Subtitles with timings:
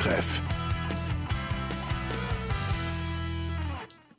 [0.00, 0.40] Studientreff.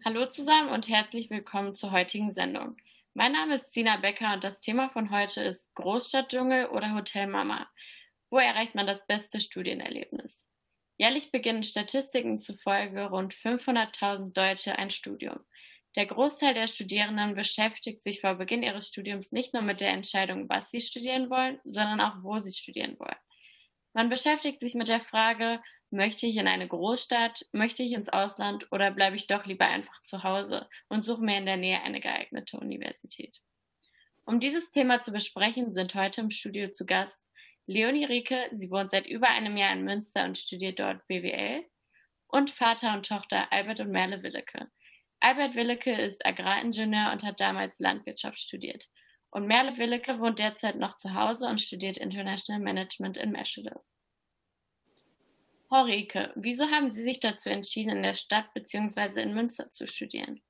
[0.05, 2.77] Hallo zusammen und herzlich willkommen zur heutigen Sendung.
[3.13, 7.67] Mein Name ist Sina Becker und das Thema von heute ist Großstadtdschungel oder Hotel Mama.
[8.29, 10.45] Wo erreicht man das beste Studienerlebnis?
[10.97, 15.39] Jährlich beginnen Statistiken zufolge rund 500.000 Deutsche ein Studium.
[15.95, 20.47] Der Großteil der Studierenden beschäftigt sich vor Beginn ihres Studiums nicht nur mit der Entscheidung,
[20.47, 23.17] was sie studieren wollen, sondern auch, wo sie studieren wollen.
[23.93, 25.61] Man beschäftigt sich mit der Frage,
[25.93, 27.45] Möchte ich in eine Großstadt?
[27.51, 28.71] Möchte ich ins Ausland?
[28.71, 31.99] Oder bleibe ich doch lieber einfach zu Hause und suche mir in der Nähe eine
[31.99, 33.41] geeignete Universität?
[34.23, 37.25] Um dieses Thema zu besprechen, sind heute im Studio zu Gast
[37.65, 38.47] Leonie Rieke.
[38.53, 41.65] Sie wohnt seit über einem Jahr in Münster und studiert dort BWL.
[42.27, 44.71] Und Vater und Tochter Albert und Merle Willeke.
[45.19, 48.87] Albert Willeke ist Agraringenieur und hat damals Landwirtschaft studiert.
[49.31, 53.79] Und Merle Willeke wohnt derzeit noch zu Hause und studiert International Management in Meschede.
[55.69, 59.21] Frau Rieke, wieso haben Sie sich dazu entschieden, in der Stadt bzw.
[59.21, 60.41] in Münster zu studieren?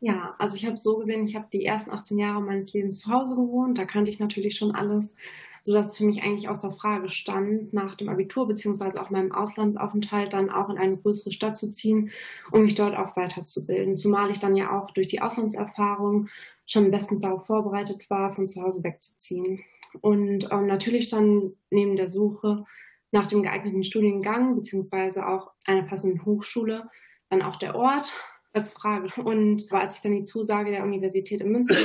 [0.00, 3.10] Ja, also ich habe so gesehen, ich habe die ersten 18 Jahre meines Lebens zu
[3.10, 3.78] Hause gewohnt.
[3.78, 5.14] Da kannte ich natürlich schon alles,
[5.62, 8.98] sodass es für mich eigentlich außer Frage stand, nach dem Abitur bzw.
[8.98, 12.10] auch meinem Auslandsaufenthalt dann auch in eine größere Stadt zu ziehen,
[12.52, 13.96] um mich dort auch weiterzubilden.
[13.96, 16.28] Zumal ich dann ja auch durch die Auslandserfahrung
[16.66, 19.60] schon bestens darauf vorbereitet war, von zu Hause wegzuziehen.
[20.02, 22.64] Und ähm, natürlich dann neben der Suche
[23.12, 26.90] nach dem geeigneten Studiengang beziehungsweise auch einer passenden Hochschule
[27.30, 28.14] dann auch der Ort
[28.56, 29.22] als Frage.
[29.22, 31.76] Und als ich dann die Zusage der Universität in Münster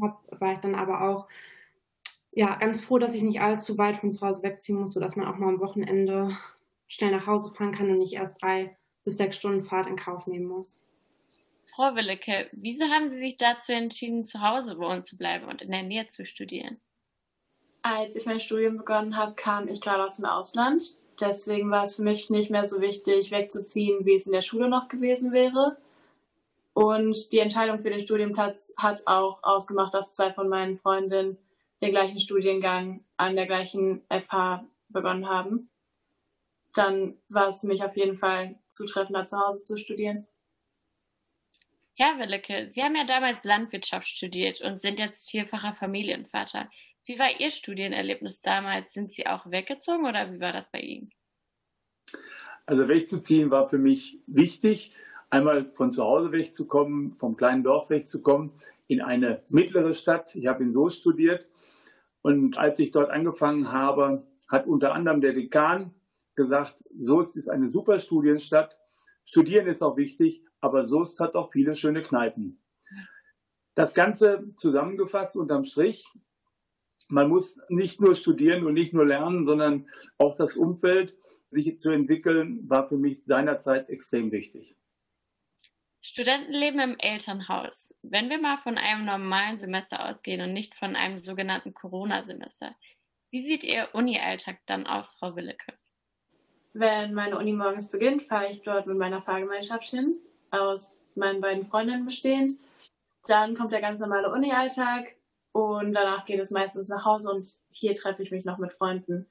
[0.00, 1.28] habe, war ich dann aber auch
[2.32, 5.26] ja, ganz froh, dass ich nicht allzu weit von zu Hause wegziehen muss, sodass man
[5.26, 6.36] auch mal am Wochenende
[6.86, 10.26] schnell nach Hause fahren kann und nicht erst drei bis sechs Stunden Fahrt in Kauf
[10.26, 10.82] nehmen muss.
[11.74, 15.70] Frau Willecke, wieso haben Sie sich dazu entschieden, zu Hause wohnen zu bleiben und in
[15.70, 16.78] der Nähe zu studieren?
[17.80, 20.82] Als ich mein Studium begonnen habe, kam ich gerade aus dem Ausland.
[21.20, 24.68] Deswegen war es für mich nicht mehr so wichtig, wegzuziehen, wie es in der Schule
[24.68, 25.78] noch gewesen wäre.
[26.76, 31.38] Und die Entscheidung für den Studienplatz hat auch ausgemacht, dass zwei von meinen Freundinnen
[31.80, 35.70] den gleichen Studiengang an der gleichen FH begonnen haben.
[36.74, 40.26] Dann war es für mich auf jeden Fall zutreffender, zu Hause zu studieren.
[41.94, 46.68] Herr Willecke, Sie haben ja damals Landwirtschaft studiert und sind jetzt vierfacher Familienvater.
[47.06, 48.92] Wie war Ihr Studienerlebnis damals?
[48.92, 51.10] Sind Sie auch weggezogen oder wie war das bei Ihnen?
[52.66, 54.94] Also wegzuziehen war für mich wichtig,
[55.30, 58.52] einmal von zu Hause wegzukommen, vom kleinen Dorf wegzukommen,
[58.86, 60.34] in eine mittlere Stadt.
[60.36, 61.48] Ich habe in Soest studiert
[62.22, 65.94] und als ich dort angefangen habe, hat unter anderem der Dekan
[66.34, 68.76] gesagt, Soest ist eine super Studienstadt.
[69.24, 72.60] Studieren ist auch wichtig, aber Soest hat auch viele schöne Kneipen.
[73.74, 76.12] Das Ganze zusammengefasst unterm Strich
[77.08, 79.86] man muss nicht nur studieren und nicht nur lernen, sondern
[80.18, 81.16] auch das Umfeld,
[81.50, 84.76] sich zu entwickeln, war für mich seinerzeit extrem wichtig.
[86.06, 87.92] Studentenleben im Elternhaus.
[88.02, 92.76] Wenn wir mal von einem normalen Semester ausgehen und nicht von einem sogenannten Corona-Semester,
[93.30, 95.72] wie sieht Ihr Uni-Alltag dann aus, Frau Willeke?
[96.74, 100.16] Wenn meine Uni morgens beginnt, fahre ich dort mit meiner Fahrgemeinschaft hin,
[100.52, 102.60] aus meinen beiden Freundinnen bestehend.
[103.26, 105.16] Dann kommt der ganz normale Uni-Alltag.
[105.50, 109.28] Und danach geht es meistens nach Hause und hier treffe ich mich noch mit Freunden.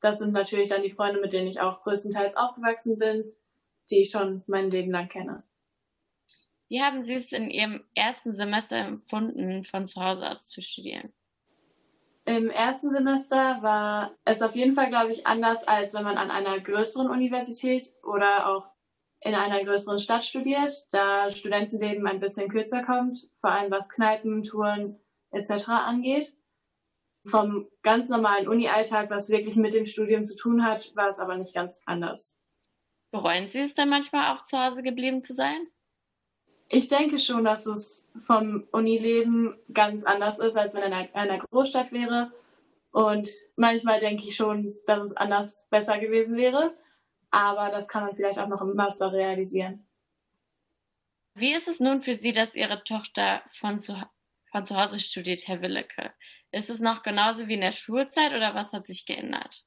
[0.00, 3.32] Das sind natürlich dann die Freunde, mit denen ich auch größtenteils aufgewachsen bin,
[3.90, 5.44] die ich schon mein Leben lang kenne.
[6.68, 11.12] Wie haben Sie es in Ihrem ersten Semester empfunden, von zu Hause aus zu studieren?
[12.24, 16.32] Im ersten Semester war es auf jeden Fall, glaube ich, anders, als wenn man an
[16.32, 18.68] einer größeren Universität oder auch
[19.20, 24.42] in einer größeren Stadt studiert, da Studentenleben ein bisschen kürzer kommt, vor allem was Kneipen,
[24.42, 24.98] Touren,
[25.30, 25.68] etc.
[25.68, 26.34] angeht.
[27.24, 31.36] Vom ganz normalen Uni-Alltag, was wirklich mit dem Studium zu tun hat, war es aber
[31.36, 32.36] nicht ganz anders.
[33.12, 35.66] Bereuen Sie es dann manchmal auch zu Hause geblieben zu sein?
[36.68, 41.38] Ich denke schon, dass es vom Unileben ganz anders ist, als wenn er in einer
[41.38, 42.32] Großstadt wäre.
[42.90, 46.74] Und manchmal denke ich schon, dass es anders besser gewesen wäre.
[47.30, 49.86] Aber das kann man vielleicht auch noch im Master realisieren.
[51.34, 53.94] Wie ist es nun für Sie, dass Ihre Tochter von zu
[54.56, 56.12] von zu Hause studiert, Herr Willeke.
[56.50, 59.66] Ist es noch genauso wie in der Schulzeit oder was hat sich geändert?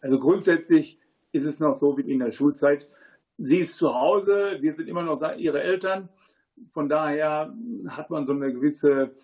[0.00, 0.98] Also grundsätzlich
[1.30, 2.88] ist es noch so wie in der Schulzeit.
[3.38, 6.08] Sie ist zu Hause, wir sind immer noch ihre Eltern.
[6.72, 7.54] Von daher
[7.88, 9.14] hat man so eine gewisse,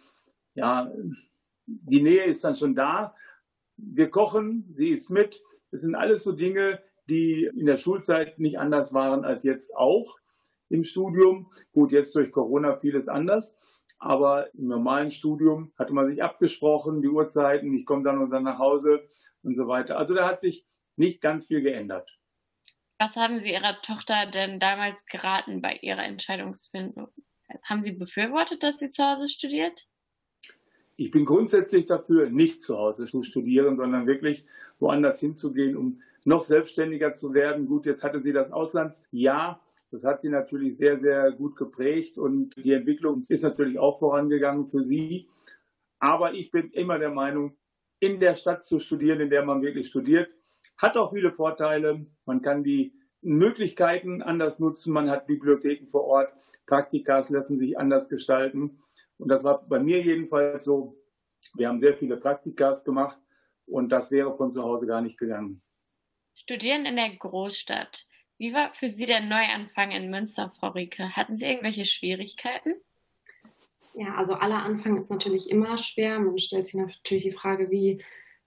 [0.54, 0.92] ja,
[1.66, 3.14] die Nähe ist dann schon da.
[3.76, 5.42] Wir kochen, sie ist mit.
[5.70, 10.18] Das sind alles so Dinge, die in der Schulzeit nicht anders waren als jetzt auch
[10.68, 11.50] im Studium.
[11.72, 13.58] Gut, jetzt durch Corona vieles anders.
[13.98, 18.42] Aber im normalen Studium hatte man sich abgesprochen, die Uhrzeiten, ich komme dann und dann
[18.42, 19.08] nach Hause
[19.42, 19.96] und so weiter.
[19.96, 20.66] Also da hat sich
[20.96, 22.10] nicht ganz viel geändert.
[23.02, 27.08] Was haben Sie Ihrer Tochter denn damals geraten bei ihrer Entscheidungsfindung?
[27.64, 29.88] Haben Sie befürwortet, dass sie zu Hause studiert?
[30.94, 34.44] Ich bin grundsätzlich dafür, nicht zu Hause zu studieren, sondern wirklich
[34.78, 37.66] woanders hinzugehen, um noch selbstständiger zu werden.
[37.66, 39.60] Gut, jetzt hatte sie das Auslandsjahr.
[39.90, 44.68] Das hat sie natürlich sehr, sehr gut geprägt und die Entwicklung ist natürlich auch vorangegangen
[44.68, 45.28] für sie.
[45.98, 47.56] Aber ich bin immer der Meinung,
[47.98, 50.30] in der Stadt zu studieren, in der man wirklich studiert,
[50.82, 52.04] hat auch viele Vorteile.
[52.26, 52.92] Man kann die
[53.22, 54.92] Möglichkeiten anders nutzen.
[54.92, 56.32] Man hat Bibliotheken vor Ort.
[56.66, 58.82] Praktikas lassen sich anders gestalten.
[59.16, 60.98] Und das war bei mir jedenfalls so.
[61.54, 63.18] Wir haben sehr viele Praktikas gemacht
[63.66, 65.62] und das wäre von zu Hause gar nicht gegangen.
[66.34, 68.06] Studieren in der Großstadt.
[68.38, 71.14] Wie war für Sie der Neuanfang in Münster, Frau Rieke?
[71.14, 72.74] Hatten Sie irgendwelche Schwierigkeiten?
[73.94, 76.18] Ja, also aller Anfang ist natürlich immer schwer.
[76.18, 78.02] Man stellt sich natürlich die Frage, wie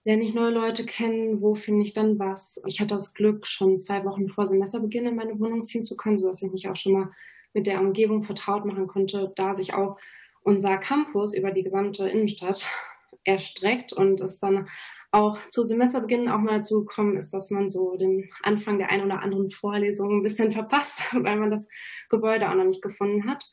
[0.06, 2.62] lerne ich neue Leute kennen, wo finde ich dann was.
[2.66, 6.16] Ich hatte das Glück, schon zwei Wochen vor Semesterbeginn in meine Wohnung ziehen zu können,
[6.16, 7.10] sodass ich mich auch schon mal
[7.54, 9.98] mit der Umgebung vertraut machen konnte, da sich auch
[10.42, 12.68] unser Campus über die gesamte Innenstadt
[13.24, 14.68] erstreckt und es dann
[15.10, 19.06] auch zu Semesterbeginn auch mal dazu gekommen ist, dass man so den Anfang der einen
[19.06, 21.66] oder anderen Vorlesung ein bisschen verpasst, weil man das
[22.10, 23.44] Gebäude auch noch nicht gefunden hat.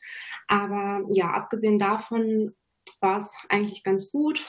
[0.46, 2.54] Aber ja, abgesehen davon
[3.00, 4.46] war es eigentlich ganz gut.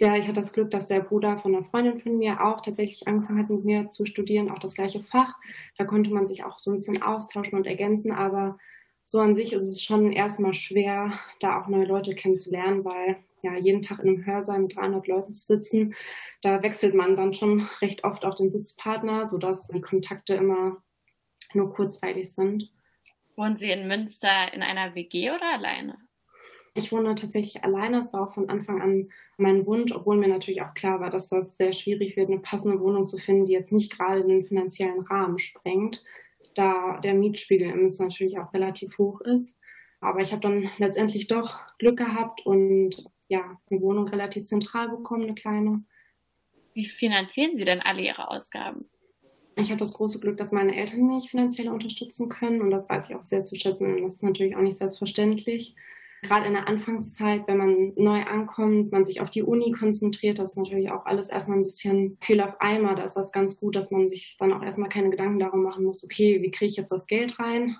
[0.00, 3.08] Ja, ich hatte das Glück, dass der Bruder von einer Freundin von mir auch tatsächlich
[3.08, 5.34] angefangen hat, mit mir zu studieren, auch das gleiche Fach.
[5.76, 8.58] Da konnte man sich auch so ein bisschen austauschen und ergänzen, aber
[9.02, 11.10] so an sich ist es schon erstmal schwer,
[11.40, 15.32] da auch neue Leute kennenzulernen, weil ja jeden Tag in einem Hörsaal mit 300 Leuten
[15.32, 15.94] zu sitzen,
[16.42, 20.82] da wechselt man dann schon recht oft auch den Sitzpartner, sodass die Kontakte immer
[21.54, 22.70] nur kurzweilig sind.
[23.34, 26.07] Wohnen Sie in Münster in einer WG oder alleine?
[26.78, 27.98] Ich wohne tatsächlich alleine.
[27.98, 31.28] Es war auch von Anfang an mein Wunsch, obwohl mir natürlich auch klar war, dass
[31.28, 35.00] das sehr schwierig wird, eine passende Wohnung zu finden, die jetzt nicht gerade den finanziellen
[35.00, 36.04] Rahmen sprengt
[36.58, 39.56] da der Mietspiegel in Münster natürlich auch relativ hoch ist.
[40.00, 45.24] Aber ich habe dann letztendlich doch Glück gehabt und ja, eine Wohnung relativ zentral bekommen,
[45.24, 45.84] eine kleine.
[46.74, 48.88] Wie finanzieren Sie denn alle Ihre Ausgaben?
[49.56, 53.10] Ich habe das große Glück, dass meine Eltern mich finanziell unterstützen können und das weiß
[53.10, 54.02] ich auch sehr zu schätzen.
[54.02, 55.74] Das ist natürlich auch nicht selbstverständlich
[56.22, 60.50] gerade in der Anfangszeit, wenn man neu ankommt, man sich auf die Uni konzentriert, das
[60.50, 62.96] ist natürlich auch alles erstmal ein bisschen viel auf einmal.
[62.96, 65.84] Da ist das ganz gut, dass man sich dann auch erstmal keine Gedanken darum machen
[65.84, 67.76] muss, okay, wie kriege ich jetzt das Geld rein?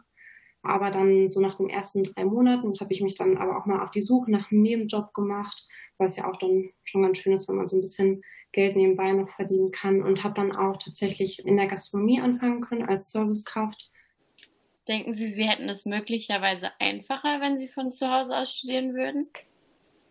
[0.63, 3.83] Aber dann so nach den ersten drei Monaten habe ich mich dann aber auch mal
[3.83, 5.67] auf die Suche nach einem Nebenjob gemacht,
[5.99, 9.13] es ja auch dann schon ganz schön ist, wenn man so ein bisschen Geld nebenbei
[9.13, 13.91] noch verdienen kann und habe dann auch tatsächlich in der Gastronomie anfangen können als Servicekraft
[14.89, 19.29] Denken Sie, Sie hätten es möglicherweise einfacher, wenn Sie von zu Hause aus studieren würden?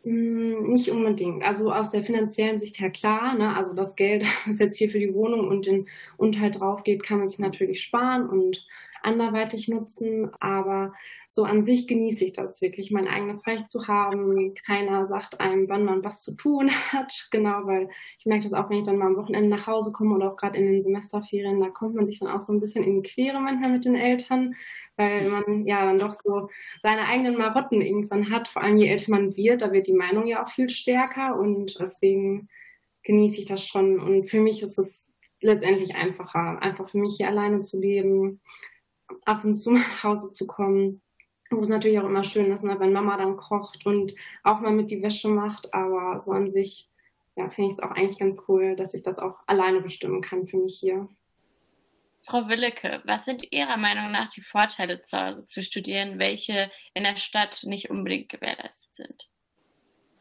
[0.04, 1.44] Hm, nicht unbedingt.
[1.44, 3.36] Also aus der finanziellen Sicht her klar.
[3.36, 3.56] Ne?
[3.56, 7.20] Also das Geld, was jetzt hier für die Wohnung und den Unterhalt drauf geht, kann
[7.20, 8.66] man sich natürlich sparen und
[9.04, 10.32] anderweitig nutzen.
[10.40, 10.94] Aber
[11.28, 14.54] so an sich genieße ich das wirklich, mein eigenes Reich zu haben.
[14.66, 17.28] Keiner sagt einem, wann man was zu tun hat.
[17.32, 20.16] Genau, weil ich merke das auch, wenn ich dann mal am Wochenende nach Hause komme
[20.16, 22.84] oder auch gerade in den Semesterferien, da kommt man sich dann auch so ein bisschen
[22.84, 24.56] in die Quere manchmal mit den Eltern,
[24.96, 26.50] weil man ja dann doch so
[26.82, 28.48] seine eigenen Marotten irgendwann hat.
[28.48, 31.80] Vor allem je älter man wird, da wird die Meinung ja auch viel stärker und
[31.80, 32.50] deswegen
[33.04, 34.00] genieße ich das schon.
[34.00, 35.10] Und für mich ist es
[35.42, 38.42] letztendlich einfacher, einfach für mich hier alleine zu leben,
[39.26, 41.02] ab und zu nach Hause zu kommen.
[41.50, 44.74] Wo es natürlich auch immer schön ist, ne, wenn Mama dann kocht und auch mal
[44.74, 45.74] mit die Wäsche macht.
[45.74, 46.90] Aber so an sich
[47.38, 50.48] ja, finde ich es auch eigentlich ganz cool, dass ich das auch alleine bestimmen kann
[50.48, 51.08] für mich hier.
[52.26, 57.04] Frau Willecke, was sind Ihrer Meinung nach die Vorteile zu Hause zu studieren, welche in
[57.04, 59.30] der Stadt nicht unbedingt gewährleistet sind?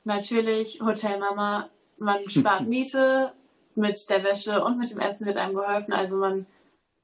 [0.04, 3.32] Natürlich Hotelmama, man spart Miete,
[3.74, 5.92] mit der Wäsche und mit dem Essen wird einem geholfen.
[5.92, 6.46] Also man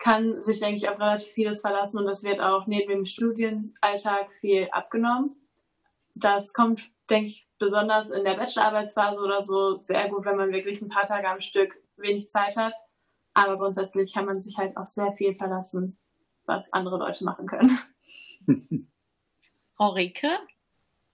[0.02, 4.32] kann sich, denke ich, auf relativ vieles verlassen und das wird auch neben dem Studienalltag
[4.40, 5.36] viel abgenommen.
[6.16, 10.82] Das kommt, denke ich, besonders in der Bachelorarbeitsphase oder so sehr gut, wenn man wirklich
[10.82, 12.74] ein paar Tage am Stück wenig Zeit hat.
[13.32, 15.96] Aber grundsätzlich kann man sich halt auch sehr viel verlassen,
[16.46, 17.78] was andere Leute machen können.
[19.76, 20.30] Frau Rike?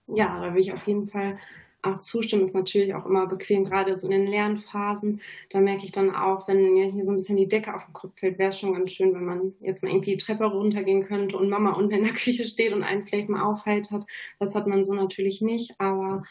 [0.07, 1.37] Ja, da will ich auf jeden Fall
[1.81, 5.21] auch zustimmen, ist natürlich auch immer bequem, gerade so in den Lernphasen.
[5.49, 7.93] Da merke ich dann auch, wenn mir hier so ein bisschen die Decke auf den
[7.93, 11.03] Kopf fällt, wäre es schon ganz schön, wenn man jetzt mal irgendwie die Treppe runtergehen
[11.03, 14.05] könnte und Mama unten in der Küche steht und einen vielleicht mal aufheitert.
[14.39, 16.23] Das hat man so natürlich nicht, aber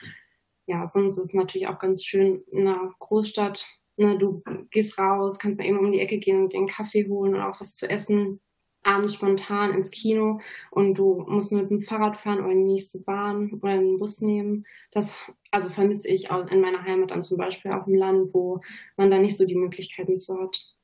[0.67, 3.67] ja, sonst ist es natürlich auch ganz schön in einer Großstadt.
[3.97, 7.09] Ne, du gehst raus, kannst mal eben um die Ecke gehen und dir einen Kaffee
[7.09, 8.41] holen oder auch was zu essen
[8.89, 10.41] abends spontan ins Kino
[10.71, 14.21] und du musst mit dem Fahrrad fahren oder in die nächste Bahn oder den Bus
[14.21, 14.65] nehmen.
[14.93, 15.15] Das
[15.51, 18.61] also vermisse ich auch in meiner Heimat dann zum Beispiel auf dem Land, wo
[18.97, 20.75] man da nicht so die Möglichkeiten zu hat.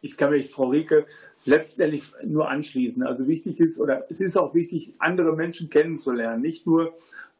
[0.00, 1.06] ich kann mich Frau Rieke
[1.46, 3.02] letztendlich nur anschließen.
[3.02, 6.42] Also wichtig ist, oder es ist auch wichtig, andere Menschen kennenzulernen.
[6.42, 6.94] Nicht nur,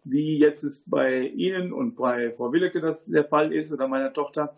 [0.04, 4.12] wie jetzt es bei Ihnen und bei Frau Willeke das der Fall ist oder meiner
[4.12, 4.54] Tochter,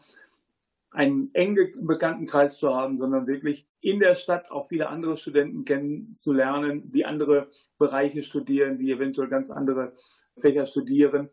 [0.96, 6.90] einen engen Bekanntenkreis zu haben, sondern wirklich in der Stadt auch viele andere Studenten kennenzulernen,
[6.90, 9.94] die andere Bereiche studieren, die eventuell ganz andere
[10.38, 11.28] Fächer studieren,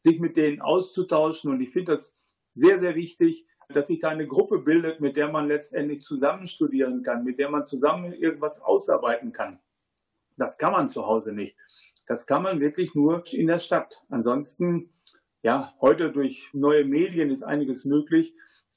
[0.00, 1.52] sich mit denen auszutauschen.
[1.52, 2.16] Und ich finde das
[2.56, 7.04] sehr, sehr wichtig, dass sich da eine Gruppe bildet, mit der man letztendlich zusammen studieren
[7.04, 9.60] kann, mit der man zusammen irgendwas ausarbeiten kann.
[10.36, 11.56] Das kann man zu Hause nicht.
[12.06, 14.02] Das kann man wirklich nur in der Stadt.
[14.08, 14.92] Ansonsten,
[15.44, 18.34] ja, heute durch neue Medien ist einiges möglich.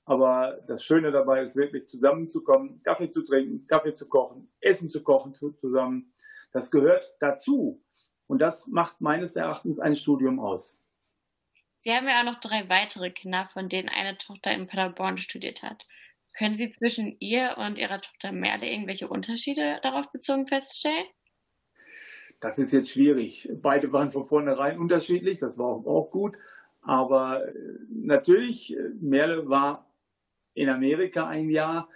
[0.07, 5.03] Aber das Schöne dabei ist wirklich zusammenzukommen, Kaffee zu trinken, Kaffee zu kochen, Essen zu
[5.03, 6.13] kochen zusammen.
[6.53, 7.83] Das gehört dazu.
[8.25, 10.81] Und das macht meines Erachtens ein Studium aus.
[11.79, 15.61] Sie haben ja auch noch drei weitere Kinder, von denen eine Tochter in Paderborn studiert
[15.61, 15.85] hat.
[16.37, 21.05] Können Sie zwischen ihr und Ihrer Tochter Merle irgendwelche Unterschiede darauf bezogen feststellen?
[22.39, 23.49] Das ist jetzt schwierig.
[23.61, 26.37] Beide waren von vornherein unterschiedlich, das war auch gut.
[26.81, 27.53] Aber äh,
[27.89, 29.86] natürlich, äh, Merle war
[30.57, 31.87] in Amerika ein Jahr,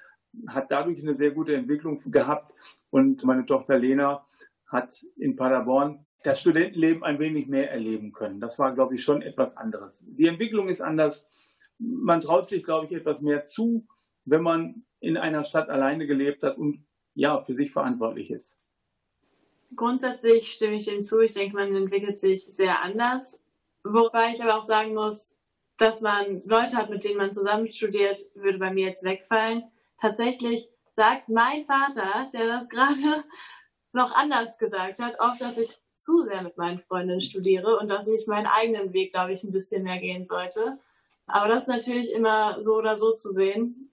[0.48, 2.56] hat dadurch eine sehr gute Entwicklung gehabt.
[2.90, 4.26] Und meine Tochter Lena
[4.68, 8.40] hat in Paderborn das Studentenleben ein wenig mehr erleben können.
[8.40, 10.04] Das war, glaube ich, schon etwas anderes.
[10.06, 11.28] Die Entwicklung ist anders.
[11.80, 13.88] Man traut sich, glaube ich, etwas mehr zu,
[14.26, 18.58] wenn man in einer Stadt alleine gelebt hat und ja, für sich verantwortlich ist.
[19.76, 21.20] Grundsätzlich stimme ich dem zu.
[21.22, 23.42] Ich denke, man entwickelt sich sehr anders.
[23.84, 25.36] Wobei ich aber auch sagen muss,
[25.78, 29.64] dass man Leute hat, mit denen man zusammen studiert, würde bei mir jetzt wegfallen.
[30.00, 33.24] Tatsächlich sagt mein Vater, der das gerade
[33.94, 38.08] noch anders gesagt hat, oft, dass ich zu sehr mit meinen Freundinnen studiere und dass
[38.08, 40.80] ich meinen eigenen Weg, glaube ich, ein bisschen mehr gehen sollte.
[41.28, 43.92] Aber das ist natürlich immer so oder so zu sehen.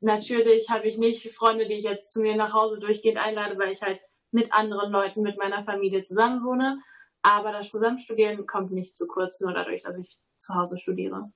[0.00, 3.72] Natürlich habe ich nicht Freunde, die ich jetzt zu mir nach Hause durchgehend einlade, weil
[3.72, 6.78] ich halt mit anderen Leuten, mit meiner Familie zusammenwohne.
[7.22, 11.30] Aber das Zusammenstudieren kommt nicht zu kurz, nur dadurch, dass ich zu Hause studiere.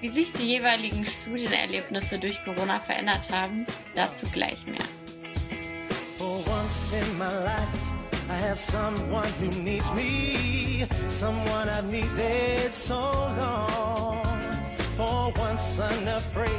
[0.00, 4.84] Wie sich die jeweiligen Studienerlebnisse durch Corona verändert haben, dazu gleich mehr.
[6.66, 7.68] once in my life,
[8.28, 13.00] I have someone who needs me, someone I've needed so
[13.40, 14.24] long.
[14.96, 16.50] For once unafraid,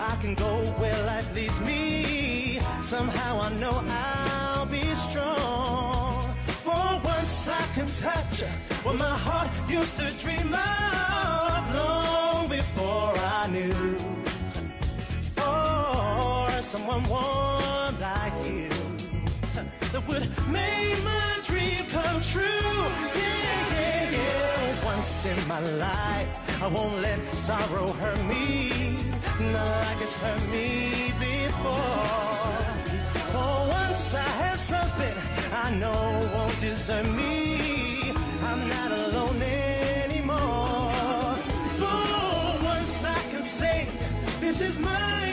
[0.00, 2.60] I can go where life leads me.
[2.82, 5.95] Somehow I know I'll be strong.
[7.48, 8.40] I can touch
[8.82, 13.96] what my heart used to dream of long before I knew.
[15.36, 18.68] For someone warm like you
[19.92, 22.74] that would make my dream come true.
[23.14, 24.84] Yeah, yeah, yeah.
[24.84, 28.96] Once in my life, I won't let sorrow hurt me,
[29.52, 32.26] not like it's hurt me before.
[33.32, 38.12] For once I have something I know won't desert me.
[38.42, 40.92] I'm not alone anymore.
[41.78, 43.86] For once I can say,
[44.40, 45.25] this is mine,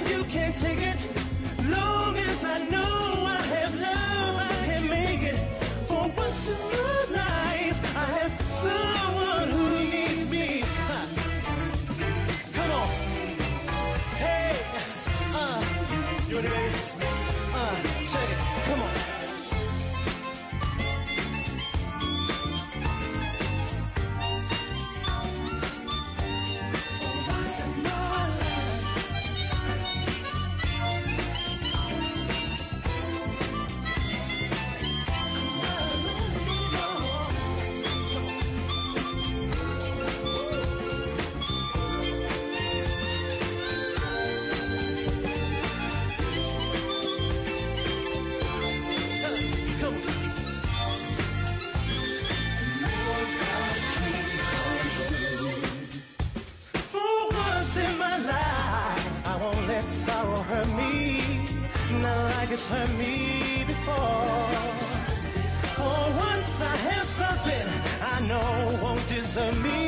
[62.68, 64.54] hurt me before.
[65.76, 67.68] For once I have something
[68.02, 69.83] I know won't desert me.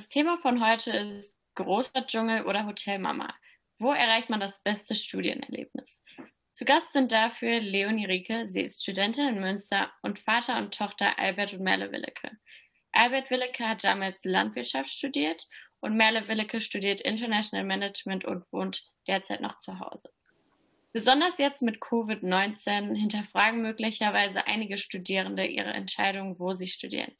[0.00, 3.34] Das Thema von heute ist Großstadtdschungel oder Hotelmama.
[3.78, 6.00] Wo erreicht man das beste Studienerlebnis?
[6.54, 11.18] Zu Gast sind dafür Leonie Rieke, sie ist Studentin in Münster und Vater und Tochter
[11.18, 12.30] Albert und Merle Willeke.
[12.92, 15.46] Albert Willeke hat damals Landwirtschaft studiert
[15.80, 20.08] und Merle Willeke studiert International Management und wohnt derzeit noch zu Hause.
[20.94, 27.14] Besonders jetzt mit Covid-19 hinterfragen möglicherweise einige Studierende ihre Entscheidung, wo sie studieren,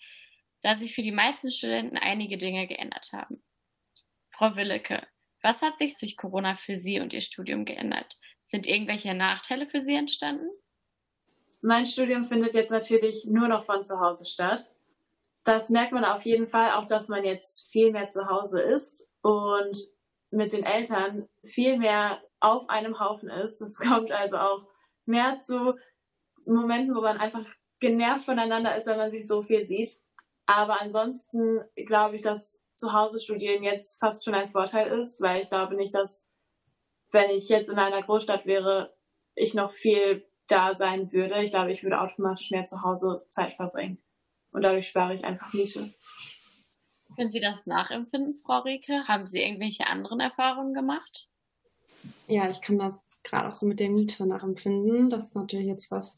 [0.63, 3.43] da sich für die meisten Studenten einige Dinge geändert haben.
[4.31, 5.07] Frau Willeke,
[5.43, 8.19] was hat sich durch Corona für Sie und Ihr Studium geändert?
[8.47, 10.49] Sind irgendwelche Nachteile für Sie entstanden?
[11.63, 14.71] Mein Studium findet jetzt natürlich nur noch von zu Hause statt.
[15.45, 19.09] Das merkt man auf jeden Fall, auch dass man jetzt viel mehr zu Hause ist
[19.23, 19.77] und
[20.31, 23.61] mit den Eltern viel mehr auf einem Haufen ist.
[23.61, 24.67] Es kommt also auch
[25.07, 25.75] mehr zu
[26.47, 27.45] Momenten, wo man einfach
[27.81, 29.91] genervt voneinander ist, wenn man sich so viel sieht.
[30.53, 35.41] Aber ansonsten glaube ich, dass zu Hause studieren jetzt fast schon ein Vorteil ist, weil
[35.41, 36.29] ich glaube nicht, dass
[37.13, 38.97] wenn ich jetzt in einer Großstadt wäre,
[39.37, 41.41] ich noch viel da sein würde.
[41.45, 44.03] Ich glaube, ich würde automatisch mehr zu Hause Zeit verbringen.
[44.51, 45.89] Und dadurch spare ich einfach Miete.
[47.15, 49.07] Können Sie das nachempfinden, Frau Rieke?
[49.07, 51.29] Haben Sie irgendwelche anderen Erfahrungen gemacht?
[52.27, 55.11] Ja, ich kann das gerade auch so mit der Miete nachempfinden.
[55.11, 56.17] Das ist natürlich jetzt was.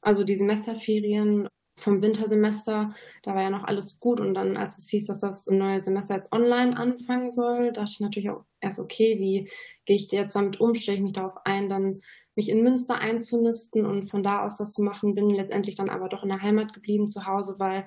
[0.00, 4.88] Also die Semesterferien vom Wintersemester, da war ja noch alles gut und dann, als es
[4.88, 9.18] hieß, dass das neue Semester jetzt online anfangen soll, dachte ich natürlich auch erst, okay,
[9.20, 9.50] wie
[9.84, 12.00] gehe ich jetzt damit um, stelle ich mich darauf ein, dann
[12.34, 16.08] mich in Münster einzunisten und von da aus das zu machen, bin letztendlich dann aber
[16.08, 17.86] doch in der Heimat geblieben zu Hause, weil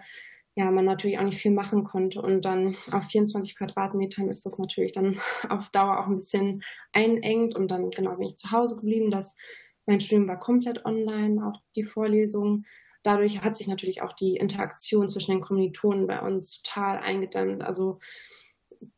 [0.56, 2.22] ja, man natürlich auch nicht viel machen konnte.
[2.22, 5.18] Und dann auf 24 Quadratmetern ist das natürlich dann
[5.50, 7.56] auf Dauer auch ein bisschen einengt.
[7.56, 9.10] Und dann genau bin ich zu Hause geblieben.
[9.10, 9.38] Das,
[9.86, 12.66] mein Studium war komplett online, auch die Vorlesungen.
[13.10, 17.64] Dadurch hat sich natürlich auch die Interaktion zwischen den Kommilitonen bei uns total eingedämmt.
[17.64, 17.98] Also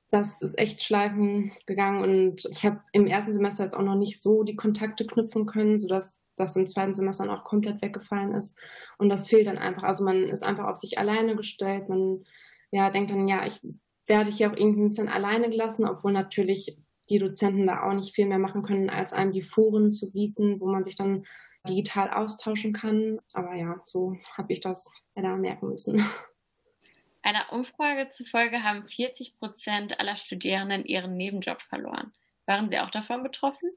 [0.10, 4.20] das ist echt schleifen gegangen und ich habe im ersten Semester jetzt auch noch nicht
[4.20, 8.58] so die Kontakte knüpfen können, sodass das im zweiten Semester dann auch komplett weggefallen ist.
[8.98, 9.84] Und das fehlt dann einfach.
[9.84, 11.88] Also man ist einfach auf sich alleine gestellt.
[11.88, 12.26] Man
[12.70, 13.62] ja, denkt dann, ja, ich
[14.08, 16.78] werde hier auch irgendwie ein bisschen alleine gelassen, obwohl natürlich
[17.10, 20.60] die Dozenten da auch nicht viel mehr machen können, als einem die Foren zu bieten,
[20.60, 21.24] wo man sich dann
[21.68, 23.20] digital austauschen kann.
[23.34, 26.04] Aber ja, so habe ich das leider merken müssen.
[27.24, 32.14] Einer Umfrage zufolge haben 40 Prozent aller Studierenden ihren Nebenjob verloren.
[32.48, 33.72] Waren Sie auch davon betroffen?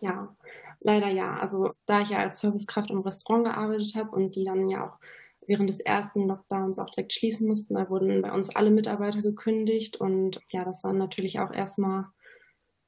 [0.00, 0.34] Ja,
[0.80, 1.38] leider ja.
[1.38, 4.98] Also da ich ja als Servicekraft im Restaurant gearbeitet habe und die dann ja auch
[5.46, 9.96] während des ersten Lockdowns auch direkt schließen mussten, da wurden bei uns alle Mitarbeiter gekündigt
[9.96, 12.06] und ja, das war natürlich auch erstmal,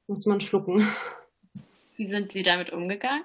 [0.07, 0.85] muss man schlucken.
[1.95, 3.23] Wie sind Sie damit umgegangen?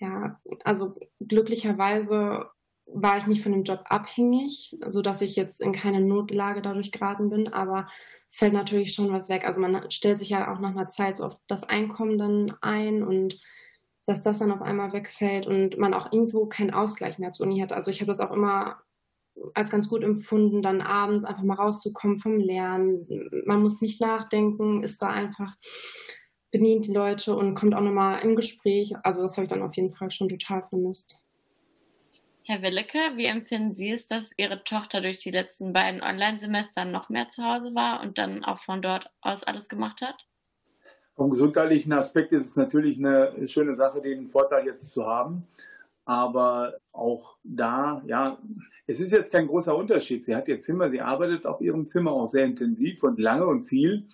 [0.00, 2.46] Ja, also glücklicherweise
[2.86, 6.92] war ich nicht von dem Job abhängig, so dass ich jetzt in keine Notlage dadurch
[6.92, 7.88] geraten bin, aber
[8.28, 9.44] es fällt natürlich schon was weg.
[9.44, 13.02] Also man stellt sich ja auch nach einer Zeit so auf das Einkommen dann ein
[13.02, 13.40] und
[14.06, 17.60] dass das dann auf einmal wegfällt und man auch irgendwo keinen Ausgleich mehr zur Uni
[17.60, 17.72] hat.
[17.72, 18.80] Also ich habe das auch immer
[19.54, 23.06] als ganz gut empfunden, dann abends einfach mal rauszukommen vom Lernen.
[23.44, 25.54] Man muss nicht nachdenken, ist da einfach
[26.50, 28.94] bedient die Leute und kommt auch nochmal in Gespräch.
[29.02, 31.24] Also das habe ich dann auf jeden Fall schon total vermisst.
[32.44, 37.10] Herr Willeke, wie empfinden Sie es, dass Ihre Tochter durch die letzten beiden Online-Semester noch
[37.10, 40.26] mehr zu Hause war und dann auch von dort aus alles gemacht hat?
[41.14, 45.46] Vom gesundheitlichen Aspekt ist es natürlich eine schöne Sache, den Vorteil jetzt zu haben.
[46.06, 48.38] Aber auch da, ja,
[48.86, 50.24] es ist jetzt kein großer Unterschied.
[50.24, 53.64] Sie hat ihr Zimmer, sie arbeitet auf ihrem Zimmer auch sehr intensiv und lange und
[53.64, 54.08] viel.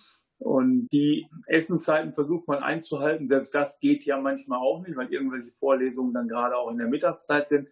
[0.45, 3.29] Und die Essenszeiten versucht man einzuhalten.
[3.29, 6.89] Selbst das geht ja manchmal auch nicht, weil irgendwelche Vorlesungen dann gerade auch in der
[6.89, 7.69] Mittagszeit sind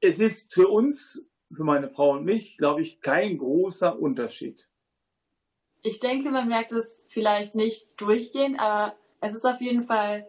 [0.00, 4.66] es ist für uns, für meine Frau und mich, glaube ich, kein großer Unterschied.
[5.82, 10.26] Ich denke, man merkt es vielleicht nicht durchgehend, aber es ist auf jeden Fall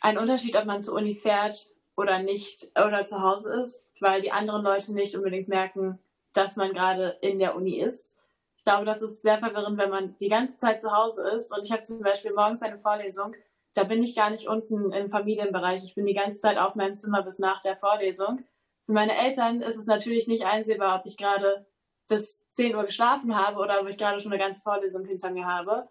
[0.00, 4.32] ein Unterschied, ob man zur Uni fährt oder nicht oder zu Hause ist, weil die
[4.32, 5.98] anderen Leute nicht unbedingt merken,
[6.32, 8.18] dass man gerade in der Uni ist.
[8.62, 11.52] Ich glaube, das ist sehr verwirrend, wenn man die ganze Zeit zu Hause ist.
[11.52, 13.34] Und ich habe zum Beispiel morgens eine Vorlesung,
[13.74, 15.82] da bin ich gar nicht unten im Familienbereich.
[15.82, 18.44] Ich bin die ganze Zeit auf meinem Zimmer bis nach der Vorlesung.
[18.86, 21.66] Für meine Eltern ist es natürlich nicht einsehbar, ob ich gerade
[22.06, 25.46] bis 10 Uhr geschlafen habe oder ob ich gerade schon eine ganze Vorlesung hinter mir
[25.46, 25.88] habe.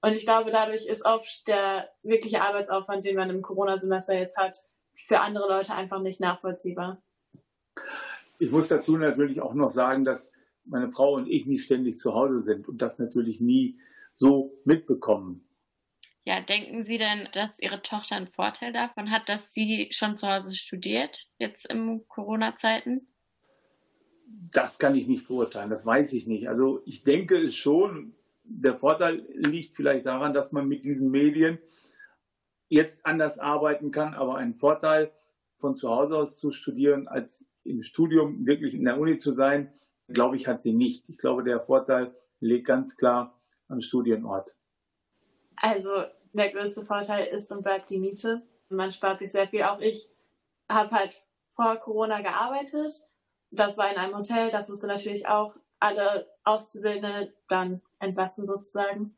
[0.00, 4.56] Und ich glaube, dadurch ist oft der wirkliche Arbeitsaufwand, den man im Corona-Semester jetzt hat,
[5.06, 7.02] für andere Leute einfach nicht nachvollziehbar.
[8.38, 10.32] Ich muss dazu natürlich auch noch sagen, dass
[10.64, 13.78] meine Frau und ich nicht ständig zu Hause sind und das natürlich nie
[14.14, 15.44] so mitbekommen.
[16.24, 20.28] Ja, denken Sie denn, dass Ihre Tochter einen Vorteil davon hat, dass sie schon zu
[20.28, 23.08] Hause studiert, jetzt in Corona-Zeiten?
[24.52, 26.48] Das kann ich nicht beurteilen, das weiß ich nicht.
[26.48, 31.58] Also ich denke es schon, Der Vorteil liegt vielleicht daran, dass man mit diesen Medien
[32.68, 35.12] jetzt anders arbeiten kann, aber ein Vorteil
[35.58, 39.72] von zu Hause aus zu studieren, als im Studium wirklich in der Uni zu sein,
[40.08, 41.08] glaube ich, hat sie nicht.
[41.08, 43.38] Ich glaube, der Vorteil liegt ganz klar
[43.68, 44.56] am Studienort.
[45.56, 45.90] Also
[46.32, 48.42] der größte Vorteil ist und bleibt die Miete.
[48.68, 49.62] Man spart sich sehr viel.
[49.62, 50.08] Auch ich
[50.68, 53.06] habe halt vor Corona gearbeitet.
[53.50, 54.50] Das war in einem Hotel.
[54.50, 59.16] Das musste natürlich auch alle Auszubildende dann entlassen sozusagen.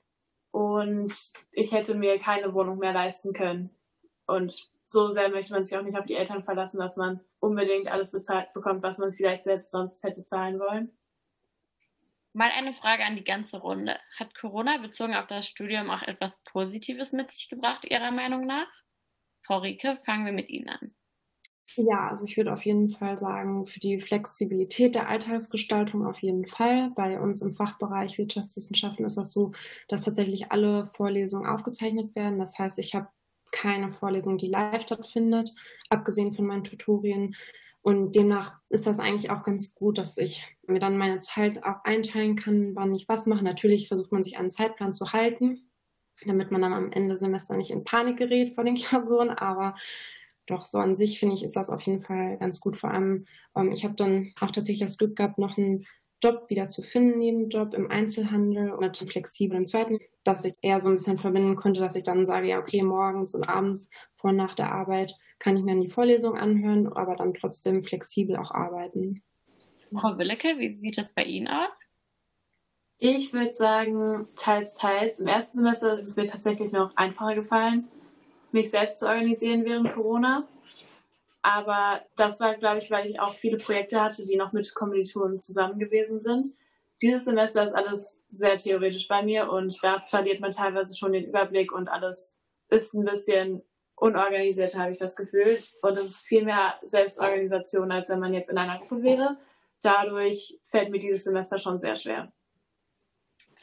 [0.51, 3.71] Und ich hätte mir keine Wohnung mehr leisten können.
[4.27, 7.89] Und so sehr möchte man sich auch nicht auf die Eltern verlassen, dass man unbedingt
[7.89, 10.97] alles bezahlt bekommt, was man vielleicht selbst sonst hätte zahlen wollen.
[12.33, 13.97] Mal eine Frage an die ganze Runde.
[14.19, 18.67] Hat Corona bezogen auf das Studium auch etwas Positives mit sich gebracht, Ihrer Meinung nach?
[19.47, 20.95] Frau Rieke, fangen wir mit Ihnen an.
[21.77, 26.47] Ja, also ich würde auf jeden Fall sagen, für die Flexibilität der Alltagsgestaltung auf jeden
[26.47, 26.91] Fall.
[26.95, 29.53] Bei uns im Fachbereich Wirtschaftswissenschaften ist das so,
[29.89, 32.39] dass tatsächlich alle Vorlesungen aufgezeichnet werden.
[32.39, 33.09] Das heißt, ich habe
[33.55, 35.53] keine Vorlesung, die live stattfindet,
[35.89, 37.37] abgesehen von meinen Tutorien.
[37.83, 41.85] Und demnach ist das eigentlich auch ganz gut, dass ich mir dann meine Zeit auch
[41.85, 43.45] einteilen kann, wann ich was mache.
[43.45, 45.71] Natürlich versucht man sich an einen Zeitplan zu halten,
[46.27, 49.31] damit man dann am Ende Semester nicht in Panik gerät vor den Klausuren.
[49.31, 49.77] Aber
[50.47, 52.77] doch so an sich finde ich, ist das auf jeden Fall ganz gut.
[52.77, 55.87] Vor allem, ähm, ich habe dann auch tatsächlich das Glück gehabt, noch einen
[56.23, 60.81] Job wieder zu finden, Nebenjob im Einzelhandel und natürlich flexibel im zweiten, dass ich eher
[60.81, 64.31] so ein bisschen verbinden konnte, dass ich dann sage, ja, okay, morgens und abends vor
[64.31, 68.51] und nach der Arbeit kann ich mir die Vorlesung anhören, aber dann trotzdem flexibel auch
[68.51, 69.23] arbeiten.
[69.93, 71.73] Frau Willecke, wie sieht das bei Ihnen aus?
[72.99, 75.21] Ich würde sagen, teils, teils.
[75.21, 77.89] Im ersten Semester ist es mir tatsächlich noch einfacher gefallen,
[78.53, 80.49] mich selbst zu organisieren während Corona.
[81.45, 85.41] Aber das war, glaube ich, weil ich auch viele Projekte hatte, die noch mit Kommilitonen
[85.41, 86.55] zusammen gewesen sind.
[87.03, 91.25] Dieses Semester ist alles sehr theoretisch bei mir und da verliert man teilweise schon den
[91.25, 93.63] Überblick und alles ist ein bisschen
[93.95, 95.59] unorganisierter, habe ich das Gefühl.
[95.83, 99.37] Und es ist viel mehr Selbstorganisation, als wenn man jetzt in einer Gruppe wäre.
[99.83, 102.33] Dadurch fällt mir dieses Semester schon sehr schwer.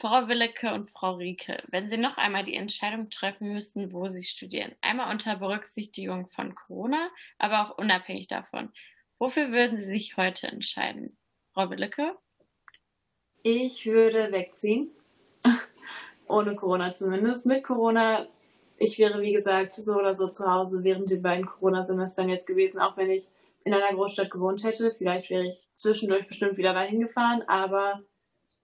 [0.02, 4.24] Frau Willecke und Frau Rieke, wenn Sie noch einmal die Entscheidung treffen müssten, wo Sie
[4.24, 8.72] studieren, einmal unter Berücksichtigung von Corona, aber auch unabhängig davon,
[9.20, 11.16] wofür würden Sie sich heute entscheiden?
[11.54, 12.16] Frau Willecke?
[13.44, 14.90] Ich würde wegziehen.
[16.26, 17.46] Ohne Corona zumindest.
[17.46, 18.26] Mit Corona,
[18.78, 22.80] ich wäre wie gesagt so oder so zu Hause während den beiden Corona-Semestern jetzt gewesen,
[22.80, 23.28] auch wenn ich
[23.62, 24.90] in einer Großstadt gewohnt hätte.
[24.90, 28.02] Vielleicht wäre ich zwischendurch bestimmt wieder dahin gefahren, aber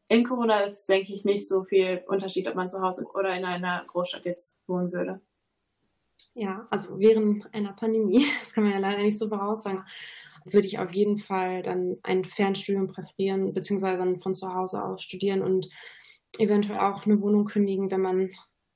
[0.09, 3.45] in Corona ist, denke ich, nicht so viel Unterschied, ob man zu Hause oder in
[3.45, 5.21] einer Großstadt jetzt wohnen würde.
[6.35, 9.85] Ja, also während einer Pandemie, das kann man ja leider nicht so voraussagen,
[10.45, 15.03] würde ich auf jeden Fall dann ein Fernstudium präferieren, beziehungsweise dann von zu Hause aus
[15.03, 15.69] studieren und
[16.39, 18.31] eventuell auch eine Wohnung kündigen, wenn man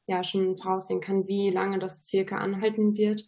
[0.07, 3.25] ja schon voraussehen kann, wie lange das circa anhalten wird.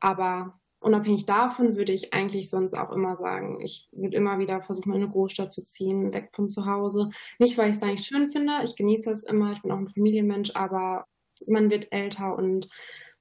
[0.00, 4.94] Aber unabhängig davon würde ich eigentlich sonst auch immer sagen, ich würde immer wieder versuchen,
[4.94, 7.10] in eine Großstadt zu ziehen, weg von zu Hause.
[7.40, 9.78] Nicht, weil ich es da nicht schön finde, ich genieße es immer, ich bin auch
[9.78, 11.06] ein Familienmensch, aber
[11.46, 12.68] man wird älter und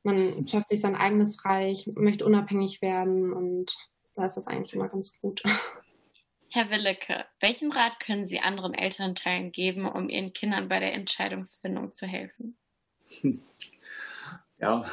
[0.04, 3.76] man schafft sich sein eigenes Reich, möchte unabhängig werden und
[4.16, 5.42] da ist das eigentlich immer ganz gut.
[6.50, 11.92] Herr Willecke, welchen Rat können Sie anderen Elternteilen geben, um Ihren Kindern bei der Entscheidungsfindung
[11.92, 12.58] zu helfen?
[14.58, 14.86] Ja,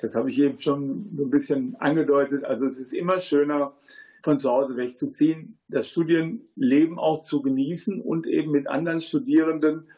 [0.00, 2.44] das habe ich eben schon so ein bisschen angedeutet.
[2.44, 3.74] Also es ist immer schöner,
[4.22, 9.90] von zu Hause wegzuziehen, das Studienleben auch zu genießen und eben mit anderen Studierenden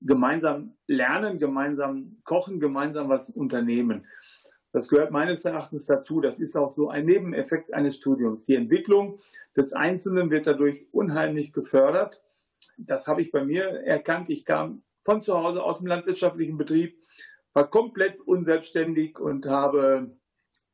[0.00, 4.06] gemeinsam lernen, gemeinsam kochen, gemeinsam was unternehmen.
[4.72, 6.20] Das gehört meines Erachtens dazu.
[6.20, 8.44] Das ist auch so ein Nebeneffekt eines Studiums.
[8.46, 9.20] Die Entwicklung
[9.56, 12.22] des Einzelnen wird dadurch unheimlich gefördert.
[12.78, 14.30] Das habe ich bei mir erkannt.
[14.30, 16.99] Ich kam von zu Hause aus dem landwirtschaftlichen Betrieb
[17.52, 20.16] war komplett unselbstständig und habe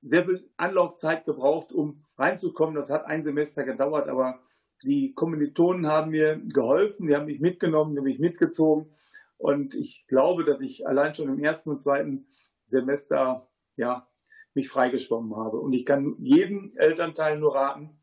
[0.02, 2.74] sehr viel Anlaufzeit gebraucht, um reinzukommen.
[2.74, 4.40] Das hat ein Semester gedauert, aber
[4.82, 8.92] die Kommilitonen haben mir geholfen, die haben mich mitgenommen, die haben mich mitgezogen.
[9.38, 12.26] Und ich glaube, dass ich allein schon im ersten und zweiten
[12.66, 14.08] Semester ja,
[14.54, 15.60] mich freigeschwommen habe.
[15.60, 18.00] Und ich kann jedem Elternteil nur raten,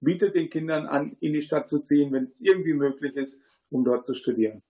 [0.00, 3.84] bietet den Kindern an, in die Stadt zu ziehen, wenn es irgendwie möglich ist, um
[3.84, 4.62] dort zu studieren.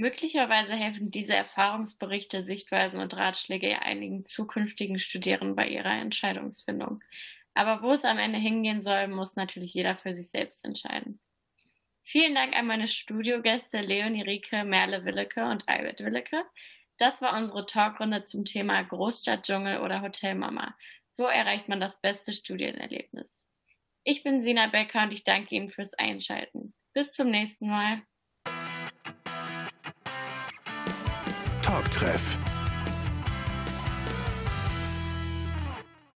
[0.00, 7.04] Möglicherweise helfen diese Erfahrungsberichte, Sichtweisen und Ratschläge einigen zukünftigen Studierenden bei ihrer Entscheidungsfindung.
[7.52, 11.20] Aber wo es am Ende hingehen soll, muss natürlich jeder für sich selbst entscheiden.
[12.02, 16.46] Vielen Dank an meine Studiogäste Leonie Rieke, Merle Willecke und Albert Willecke.
[16.96, 20.78] Das war unsere Talkrunde zum Thema Großstadtdschungel oder Hotelmama.
[21.18, 23.30] Wo erreicht man das beste Studienerlebnis?
[24.04, 26.72] Ich bin Sina Becker und ich danke Ihnen fürs Einschalten.
[26.94, 28.00] Bis zum nächsten Mal.
[31.80, 32.49] Talktreff.